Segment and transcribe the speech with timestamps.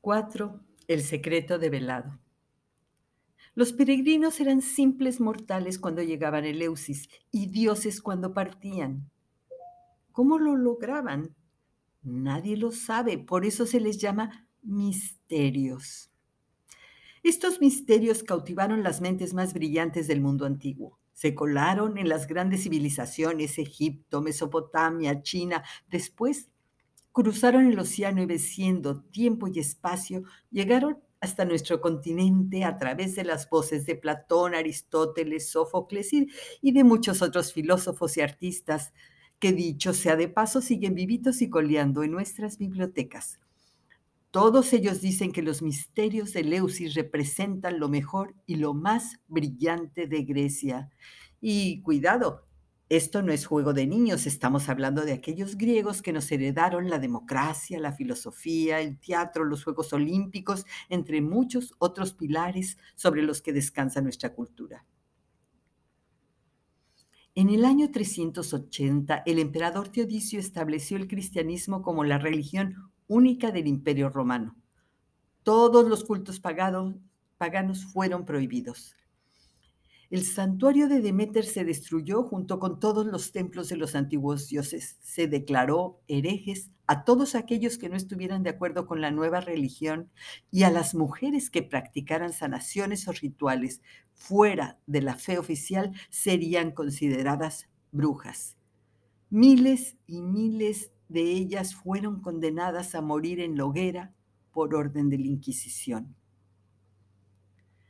[0.00, 0.60] 4.
[0.86, 2.20] El secreto develado.
[3.54, 9.10] Los peregrinos eran simples mortales cuando llegaban a Eleusis y dioses cuando partían.
[10.12, 11.34] ¿Cómo lo lograban?
[12.02, 16.12] Nadie lo sabe, por eso se les llama misterios.
[17.24, 21.00] Estos misterios cautivaron las mentes más brillantes del mundo antiguo.
[21.12, 25.64] Se colaron en las grandes civilizaciones, Egipto, Mesopotamia, China.
[25.88, 26.50] Después
[27.12, 33.24] cruzaron el océano y venciendo tiempo y espacio, llegaron hasta nuestro continente a través de
[33.24, 38.92] las voces de Platón, Aristóteles, Sófocles y, de muchos otros filósofos y artistas
[39.38, 43.40] que dicho sea de paso siguen vivitos y coleando en nuestras bibliotecas.
[44.30, 50.06] Todos ellos dicen que los misterios de Leusis representan lo mejor y lo más brillante
[50.06, 50.90] de Grecia.
[51.40, 52.47] Y cuidado,
[52.88, 56.98] esto no es juego de niños, estamos hablando de aquellos griegos que nos heredaron la
[56.98, 63.52] democracia, la filosofía, el teatro, los Juegos Olímpicos, entre muchos otros pilares sobre los que
[63.52, 64.86] descansa nuestra cultura.
[67.34, 73.66] En el año 380, el emperador Teodicio estableció el cristianismo como la religión única del
[73.66, 74.56] imperio romano.
[75.42, 76.94] Todos los cultos pagados,
[77.36, 78.96] paganos fueron prohibidos.
[80.10, 84.96] El santuario de Demeter se destruyó junto con todos los templos de los antiguos dioses.
[85.02, 90.10] Se declaró herejes a todos aquellos que no estuvieran de acuerdo con la nueva religión
[90.50, 93.82] y a las mujeres que practicaran sanaciones o rituales
[94.14, 98.56] fuera de la fe oficial serían consideradas brujas.
[99.28, 104.14] Miles y miles de ellas fueron condenadas a morir en la hoguera
[104.52, 106.16] por orden de la Inquisición.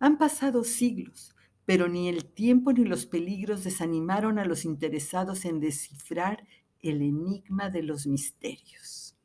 [0.00, 1.36] Han pasado siglos,
[1.70, 6.44] pero ni el tiempo ni los peligros desanimaron a los interesados en descifrar
[6.80, 9.16] el enigma de los misterios.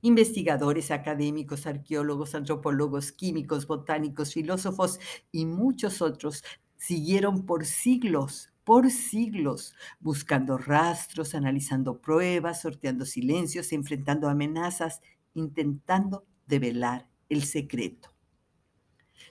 [0.00, 4.98] Investigadores, académicos, arqueólogos, antropólogos, químicos, botánicos, filósofos
[5.30, 6.42] y muchos otros
[6.78, 15.02] siguieron por siglos por siglos, buscando rastros, analizando pruebas, sorteando silencios, enfrentando amenazas,
[15.34, 18.15] intentando develar el secreto.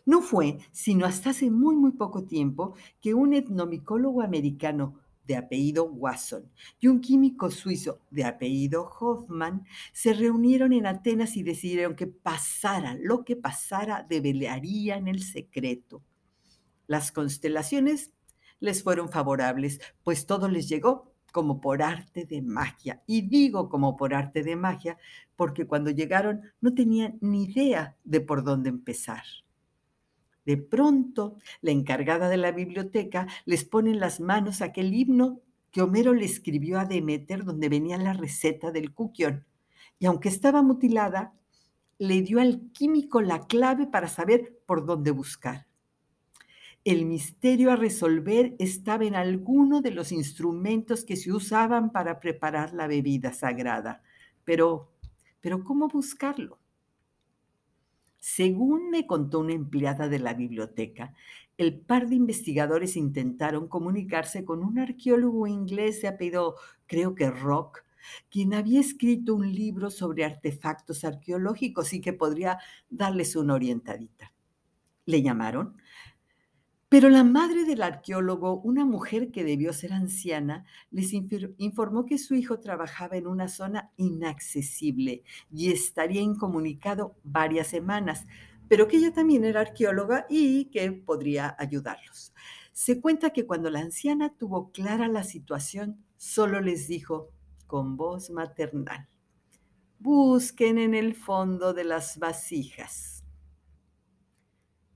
[0.05, 5.85] No fue sino hasta hace muy, muy poco tiempo que un etnomicólogo americano de apellido
[5.85, 12.07] Wasson y un químico suizo de apellido Hoffman se reunieron en Atenas y decidieron que
[12.07, 16.03] pasara lo que pasara, develarían el secreto.
[16.87, 18.11] Las constelaciones
[18.59, 23.03] les fueron favorables, pues todo les llegó como por arte de magia.
[23.05, 24.97] Y digo como por arte de magia
[25.35, 29.23] porque cuando llegaron no tenían ni idea de por dónde empezar.
[30.45, 35.41] De pronto, la encargada de la biblioteca les pone en las manos aquel himno
[35.71, 39.45] que Homero le escribió a Demeter donde venía la receta del cuquión.
[39.99, 41.33] Y aunque estaba mutilada,
[41.97, 45.67] le dio al químico la clave para saber por dónde buscar.
[46.83, 52.73] El misterio a resolver estaba en alguno de los instrumentos que se usaban para preparar
[52.73, 54.03] la bebida sagrada.
[54.43, 54.91] Pero,
[55.41, 56.59] pero ¿cómo buscarlo?
[58.27, 61.13] Según me contó una empleada de la biblioteca,
[61.59, 66.55] el par de investigadores intentaron comunicarse con un arqueólogo inglés de apellido,
[66.87, 67.83] creo que Rock,
[68.31, 72.57] quien había escrito un libro sobre artefactos arqueológicos y que podría
[72.89, 74.33] darles una orientadita.
[75.05, 75.77] Le llamaron,
[76.87, 82.35] pero la madre del arqueólogo, una mujer que debió ser anciana, les informó que su
[82.35, 88.27] hijo trabajaba en una zona inaccesible y estaría incomunicado varias semanas,
[88.67, 92.33] pero que ella también era arqueóloga y que podría ayudarlos.
[92.71, 97.31] Se cuenta que cuando la anciana tuvo clara la situación, solo les dijo
[97.65, 99.07] con voz maternal,
[99.97, 103.14] busquen en el fondo de las vasijas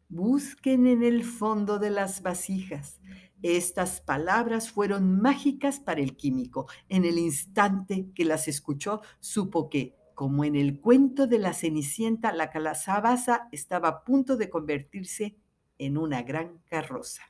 [0.09, 2.99] Busquen en el fondo de las vasijas.
[3.43, 6.67] Estas palabras fueron mágicas para el químico.
[6.89, 12.33] En el instante que las escuchó, supo que, como en el cuento de la Cenicienta,
[12.33, 15.37] la calabaza estaba a punto de convertirse
[15.77, 17.23] en una gran carroza.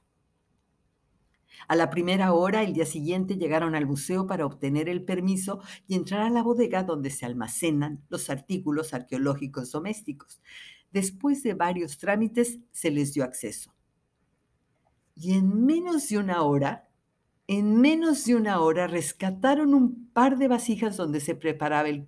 [1.68, 5.95] A la primera hora, el día siguiente, llegaron al museo para obtener el permiso y
[5.95, 10.42] entrar a la bodega donde se almacenan los artículos arqueológicos domésticos.
[10.91, 13.74] Después de varios trámites se les dio acceso.
[15.15, 16.89] Y en menos de una hora,
[17.51, 22.06] en menos de una hora rescataron un par de vasijas donde se preparaba el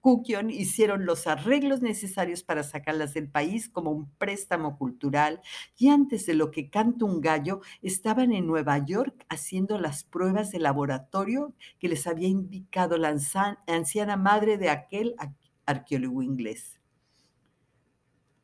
[0.00, 5.42] kukion, hicieron los arreglos necesarios para sacarlas del país como un préstamo cultural
[5.76, 10.50] y antes de lo que canta un gallo estaban en Nueva York haciendo las pruebas
[10.50, 13.14] de laboratorio que les había indicado la
[13.66, 15.14] anciana madre de aquel
[15.66, 16.80] arqueólogo inglés.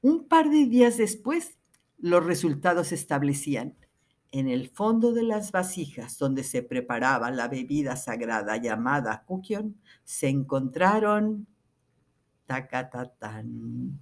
[0.03, 1.59] Un par de días después,
[1.99, 3.77] los resultados establecían
[4.33, 10.29] en el fondo de las vasijas donde se preparaba la bebida sagrada llamada kukion, se
[10.29, 11.47] encontraron
[12.47, 14.01] tacatatán,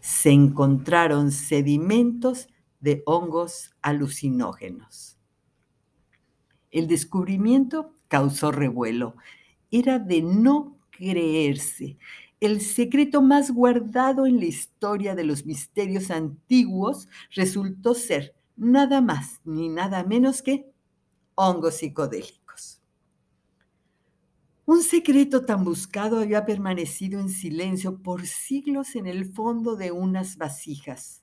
[0.00, 2.48] se encontraron sedimentos
[2.80, 5.18] de hongos alucinógenos.
[6.70, 9.16] El descubrimiento causó revuelo.
[9.70, 11.96] Era de no creerse.
[12.40, 19.40] El secreto más guardado en la historia de los misterios antiguos resultó ser nada más
[19.44, 20.70] ni nada menos que
[21.36, 22.80] hongos psicodélicos.
[24.66, 30.36] Un secreto tan buscado había permanecido en silencio por siglos en el fondo de unas
[30.36, 31.22] vasijas.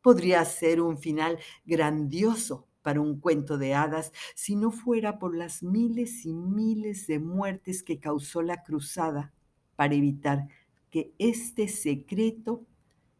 [0.00, 5.62] Podría ser un final grandioso para un cuento de hadas si no fuera por las
[5.62, 9.34] miles y miles de muertes que causó la cruzada
[9.76, 10.48] para evitar
[10.90, 12.66] que este secreto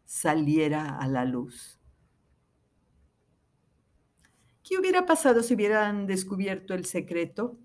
[0.04, 1.80] saliera a la luz.
[4.62, 7.58] ¿Qué hubiera pasado si hubieran descubierto el secreto?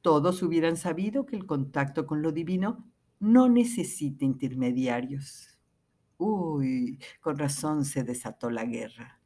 [0.00, 2.90] Todos hubieran sabido que el contacto con lo divino
[3.20, 5.58] no necesita intermediarios.
[6.18, 9.21] Uy, con razón se desató la guerra.